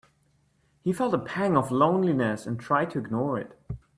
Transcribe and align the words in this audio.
He 0.83 0.93
felt 0.93 1.13
a 1.13 1.19
pang 1.19 1.55
of 1.55 1.69
loneliness 1.69 2.47
and 2.47 2.59
tried 2.59 2.89
to 2.89 2.97
ignore 2.97 3.37
it. 3.37 3.51